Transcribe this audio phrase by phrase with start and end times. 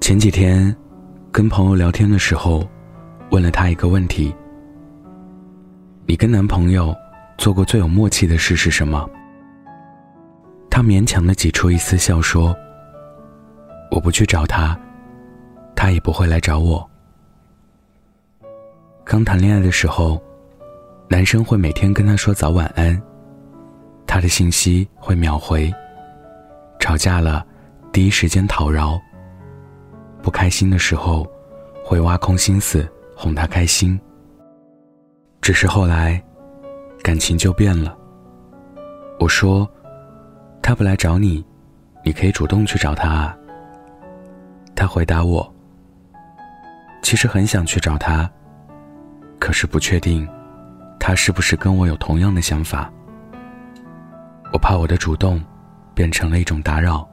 [0.00, 0.74] 前几天，
[1.30, 2.66] 跟朋友聊天的时候，
[3.30, 4.34] 问了他一个问题：
[6.06, 6.96] 你跟男朋友
[7.36, 9.08] 做过最有默契的事是什么？
[10.70, 12.56] 他勉强的挤出一丝笑说
[13.92, 14.76] ：“我不去找他，
[15.76, 16.88] 他也不会来找我。”
[19.04, 20.20] 刚谈恋爱的时候，
[21.08, 23.00] 男生会每天跟他说早晚安，
[24.06, 25.70] 他的信息会秒回。
[26.80, 27.46] 吵架了，
[27.92, 28.98] 第一时间讨饶。
[30.22, 31.26] 不开心的时候，
[31.84, 33.98] 会挖空心思哄他开心。
[35.40, 36.22] 只是后来，
[37.02, 37.96] 感情就变了。
[39.18, 39.68] 我说，
[40.62, 41.44] 他不来找你，
[42.04, 43.36] 你可以主动去找他啊。
[44.74, 45.52] 他回答我，
[47.02, 48.30] 其实很想去找他，
[49.38, 50.28] 可是不确定，
[50.98, 52.90] 他是不是跟我有同样的想法。
[54.52, 55.40] 我怕我的主动，
[55.94, 57.08] 变成了一种打扰。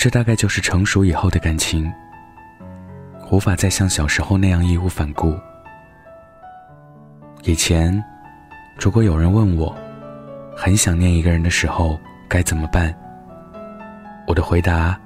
[0.00, 1.92] 这大概就是成熟以后的感情，
[3.30, 5.38] 无法再像小时候那样义无反顾。
[7.42, 8.02] 以前，
[8.78, 9.76] 如果有人问我，
[10.56, 12.94] 很想念一个人的时候该怎么办，
[14.26, 14.98] 我的回答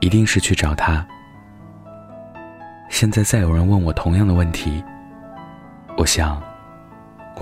[0.00, 1.06] 一定是去找他。
[2.88, 4.82] 现在再有人问我同样的问题，
[5.96, 6.42] 我想，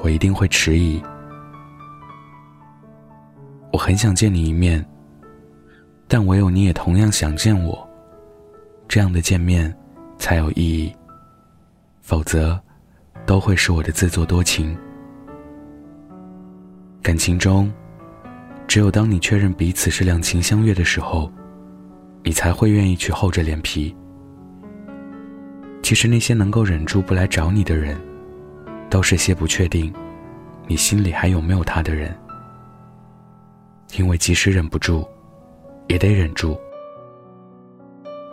[0.03, 1.03] 我一定会迟疑。
[3.73, 4.87] 我很想见你一面。
[6.11, 7.87] 但唯有你也同样想见我，
[8.89, 9.73] 这样的见面
[10.19, 10.91] 才有意义。
[12.01, 12.59] 否则，
[13.27, 14.75] 都会是我的自作多情。
[17.03, 17.71] 感情中，
[18.67, 21.31] 只有当你确认彼此是两情相悦的时候，
[22.25, 23.95] 你才会愿意去厚着脸皮。
[25.83, 27.95] 其实那些能够忍住不来找你的人，
[28.89, 29.93] 都是些不确定
[30.67, 32.17] 你心里还有没有他的人。
[33.99, 35.07] 因为即使忍不住。
[35.89, 36.59] 也得忍住。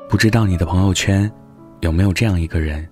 [0.07, 1.29] 不知道你的朋友圈
[1.79, 2.87] 有没有这样一个人？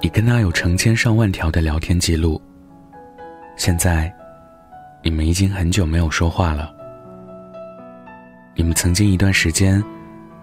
[0.00, 2.40] 你跟他有成千上万条的聊天记录。
[3.56, 4.14] 现在，
[5.02, 6.72] 你们已经很久没有说话了。
[8.54, 9.82] 你们曾经一段时间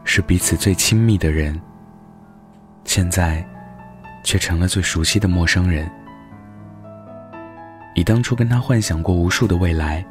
[0.04, 1.60] 是彼此最亲密的人，
[2.84, 3.46] 现在
[4.24, 5.90] 却成了最熟悉的陌生人。
[7.96, 10.06] 你当初跟他幻想过无数的未来，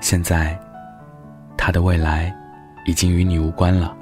[0.00, 0.58] 现在。
[1.60, 2.34] 他的未来，
[2.86, 3.94] 已经与你无关了。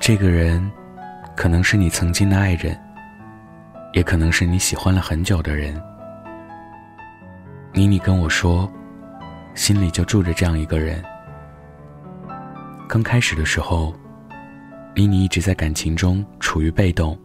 [0.00, 0.68] 这个人，
[1.36, 2.76] 可能是你曾经的爱人，
[3.92, 5.80] 也可能是你喜欢了很久的人。
[7.72, 8.68] 妮妮跟我说，
[9.54, 11.00] 心里就住着这样一个人。
[12.88, 13.94] 刚开始的时候，
[14.96, 17.16] 妮妮一直在感情中处于被动，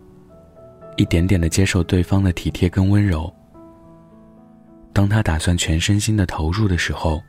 [0.95, 3.33] 一点点的接受对方的体贴跟温柔。
[4.93, 7.19] 当他打算全身心的投入的时候，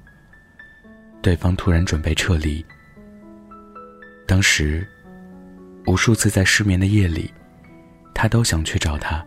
[1.24, 2.62] 对方突然准备撤离，
[4.26, 4.86] 当时，
[5.86, 7.32] 无数次在失眠的夜里，
[8.12, 9.24] 他都想去找他，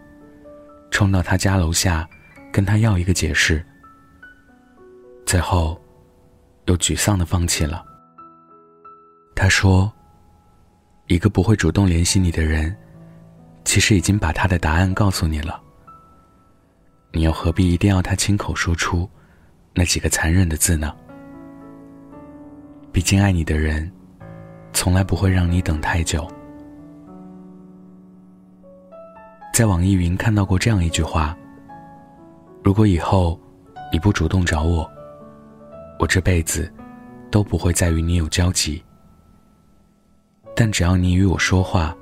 [0.91, 2.07] 冲到他家楼下，
[2.53, 3.65] 跟他要一个解释。
[5.25, 5.81] 最后，
[6.65, 7.83] 又沮丧的放弃了。
[9.35, 9.91] 他说
[11.09, 12.77] ：“一个不会主动联系你的人，
[13.65, 15.59] 其实已经把他的答案告诉你了。
[17.11, 19.09] 你又何必一定要他亲口说出
[19.73, 20.95] 那几个残忍的字呢？”
[22.97, 23.91] 毕竟，爱你的人，
[24.73, 26.27] 从来不会让你等太久。
[29.53, 31.37] 在网易云看到过这样一句话
[32.65, 33.39] ：“如果以后
[33.93, 34.89] 你不主动找我，
[35.99, 36.73] 我这辈子
[37.29, 38.83] 都不会再与你有交集。
[40.55, 41.95] 但只要你与我说话，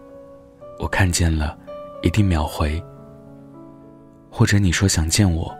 [0.79, 1.57] 我看见了，
[2.03, 2.81] 一定秒回。
[4.31, 5.53] 或者你说想见我，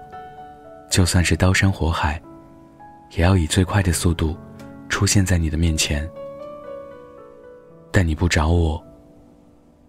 [0.90, 2.22] 就算是刀山火海，
[3.18, 4.34] 也要以最快的速度。”
[4.90, 6.09] 出现在你的面前，
[7.91, 8.81] 但你不找我，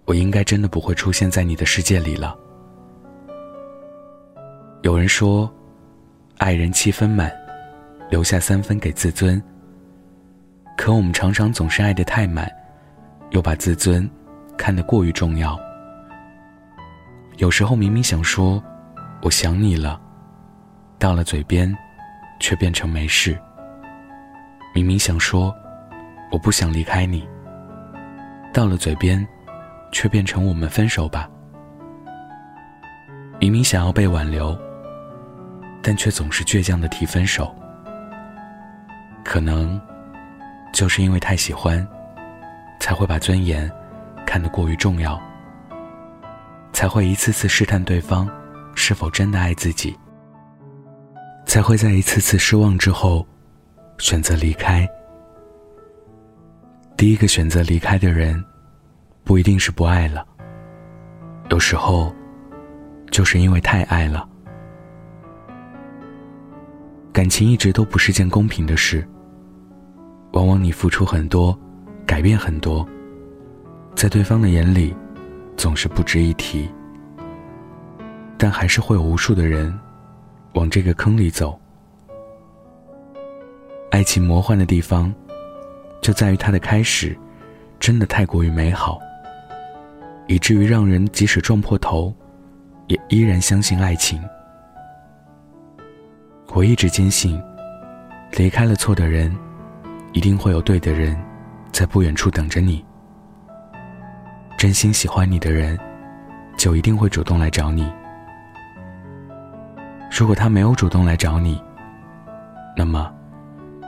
[0.04, 2.36] 我应该真的不会出现在你的世界里了。
[4.82, 5.52] 有人说，
[6.38, 7.32] 爱人七分满，
[8.10, 9.42] 留下三分给自尊。
[10.76, 12.50] 可我们常常总是爱得太满，
[13.30, 14.08] 又把自尊
[14.56, 15.58] 看得过于重要。
[17.38, 18.62] 有时候明明想说
[19.22, 20.00] “我想你了”，
[20.98, 21.74] 到了嘴边，
[22.38, 23.36] 却变成没事。
[24.76, 25.56] 明明想说
[26.30, 27.26] “我不想离开你”，
[28.52, 29.26] 到了嘴边，
[29.90, 31.26] 却变成“我们分手吧”。
[33.40, 34.54] 明明想要被挽留，
[35.82, 37.56] 但却总是倔强的提分手。
[39.24, 39.80] 可能
[40.74, 41.88] 就是因为太喜欢，
[42.78, 43.72] 才会把尊严
[44.26, 45.18] 看得过于重要，
[46.74, 48.28] 才会一次次试探对方
[48.74, 49.98] 是否真的爱自己，
[51.46, 53.26] 才会在一次次失望之后。
[53.98, 54.86] 选择离开，
[56.96, 58.42] 第一个选择离开的人，
[59.24, 60.26] 不一定是不爱了，
[61.50, 62.14] 有时候，
[63.10, 64.28] 就是因为太爱了。
[67.10, 69.06] 感情一直都不是件公平的事，
[70.32, 71.58] 往往你付出很多，
[72.04, 72.86] 改变很多，
[73.94, 74.94] 在对方的眼里，
[75.56, 76.68] 总是不值一提。
[78.36, 79.76] 但还是会有无数的人，
[80.52, 81.58] 往这个坑里走。
[83.96, 85.10] 爱情魔幻的地方，
[86.02, 87.16] 就在于它的开始，
[87.80, 89.00] 真的太过于美好，
[90.26, 92.14] 以至于让人即使撞破头，
[92.88, 94.22] 也依然相信爱情。
[96.48, 97.42] 我一直坚信，
[98.32, 99.34] 离开了错的人，
[100.12, 101.18] 一定会有对的人，
[101.72, 102.84] 在不远处等着你。
[104.58, 105.78] 真心喜欢你的人，
[106.58, 107.90] 就一定会主动来找你。
[110.14, 111.58] 如果他没有主动来找你，
[112.76, 113.10] 那么，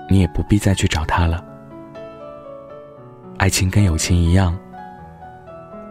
[0.09, 1.45] 你也不必再去找他了。
[3.37, 4.59] 爱情跟友情一样，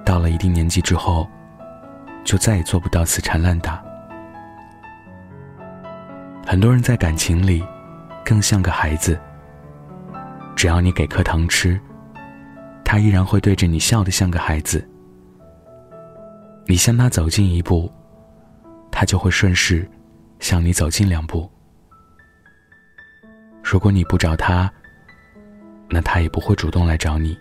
[0.04, 1.28] 到了一定年纪之后，
[2.24, 3.81] 就再也做不到死缠烂打。
[6.46, 7.64] 很多人在感情里，
[8.25, 9.19] 更像个孩子。
[10.56, 11.80] 只要你给颗糖吃，
[12.84, 14.86] 他依然会对着你笑得像个孩子。
[16.66, 17.92] 你向他走近一步，
[18.92, 19.90] 他就会顺势
[20.40, 21.50] 向你走近两步。
[23.69, 24.72] 如果你不找他，
[25.90, 27.38] 那他也不会主动来找你。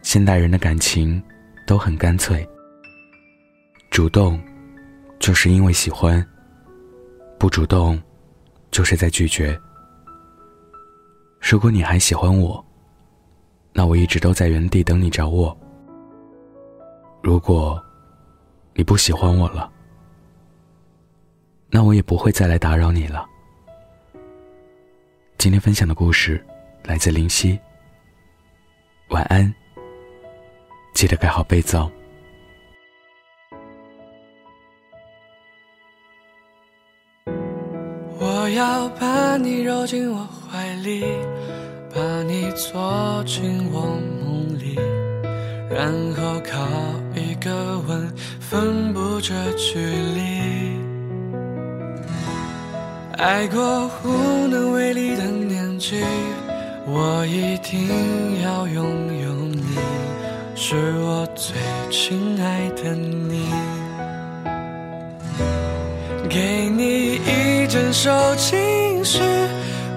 [0.00, 1.20] 现代人的感情
[1.66, 2.48] 都很干脆，
[3.90, 4.40] 主动
[5.18, 6.24] 就是因为喜欢。
[7.36, 8.00] 不主动，
[8.70, 9.60] 就是在拒绝。
[11.40, 12.64] 如果你还喜欢我，
[13.72, 15.58] 那我一直都在原地等你找我。
[17.24, 17.82] 如果
[18.72, 19.68] 你不喜欢我了，
[21.70, 23.26] 那我也不会再来打扰你了。
[25.40, 26.38] 今天分享的故事
[26.84, 27.58] 来自林夕。
[29.08, 29.54] 晚安，
[30.92, 31.90] 记得盖好被子哦。
[38.18, 41.06] 我要把你揉进我怀里，
[41.94, 43.80] 把你坐进我
[44.22, 44.74] 梦里，
[45.70, 46.68] 然后靠
[47.18, 50.39] 一个吻分不这距离。
[53.20, 56.02] 爱过无能为力的年纪，
[56.86, 58.82] 我一定要拥
[59.22, 59.76] 有你，
[60.54, 61.54] 是我最
[61.90, 63.44] 亲爱的你，
[66.30, 67.50] 给你一。
[67.68, 69.20] 整首情诗，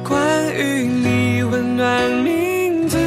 [0.08, 2.98] 关于你温暖名字，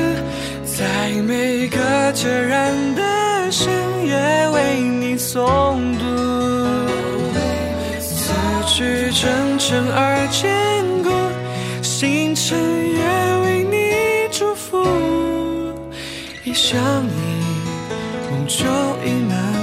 [0.65, 1.79] 在每个
[2.15, 3.69] 孑然的深
[4.05, 6.46] 夜为你诵读。
[8.77, 11.09] 字句真诚而坚固，
[11.83, 12.59] 星辰
[12.93, 14.85] 也为你祝福。
[16.45, 17.11] 一想你，
[18.31, 18.67] 梦就
[19.03, 19.56] 溢满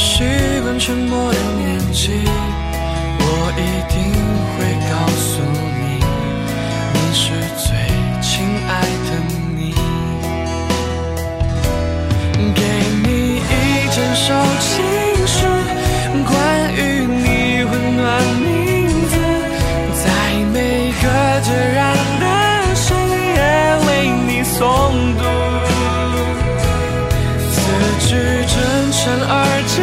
[0.00, 0.24] 习
[0.62, 2.10] 惯沉默的年纪，
[3.20, 3.22] 我
[3.54, 4.00] 一定
[4.56, 5.28] 会告诉
[5.76, 5.80] 你，
[6.94, 7.22] 你是
[7.58, 7.68] 最
[8.22, 8.32] 亲
[8.66, 8.70] 爱
[9.04, 9.08] 的
[9.54, 9.60] 你。
[12.54, 12.58] 给
[13.04, 13.44] 你一
[13.94, 13.98] 整。
[14.14, 14.26] 首
[14.60, 14.72] 情
[15.26, 15.36] 诗，
[16.24, 16.34] 关
[16.74, 17.24] 于你
[17.64, 18.06] 温暖
[18.40, 18.46] 名
[19.08, 19.12] 字，
[20.02, 20.04] 在
[20.52, 20.56] 每
[21.02, 21.04] 个
[21.42, 21.78] 孑然
[22.20, 22.24] 的
[22.74, 22.86] 深
[23.34, 23.38] 夜
[23.86, 23.88] 为
[24.26, 24.58] 你诵
[25.18, 25.22] 读，
[27.50, 27.56] 字
[28.06, 28.08] 句
[28.46, 28.52] 真
[28.92, 29.32] 诚而
[29.66, 29.74] 坚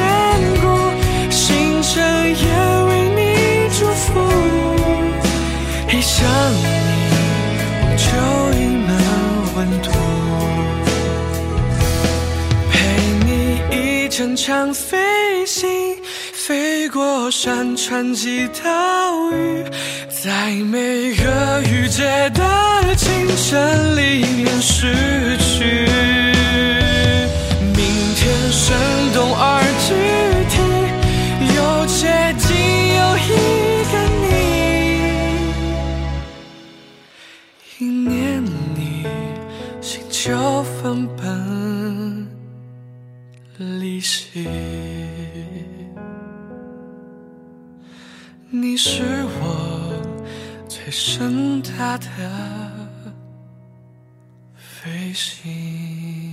[14.18, 15.70] 乘长飞行，
[16.34, 19.64] 飞过山川及岛屿，
[20.10, 22.02] 在每个雨季
[22.34, 25.86] 的清晨里面失去。
[27.76, 28.76] 明天生
[29.14, 29.94] 动而具
[30.50, 30.58] 体，
[31.56, 32.10] 又接
[32.40, 32.58] 近
[32.98, 33.30] 又一
[33.92, 33.94] 个
[37.78, 38.44] 你，一念
[38.74, 39.06] 你，
[39.80, 41.57] 心就分崩。
[43.98, 44.48] 离析，
[48.52, 52.08] 你是我最盛大的
[54.56, 56.27] 飞行。